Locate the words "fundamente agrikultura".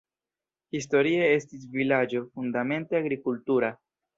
2.31-3.75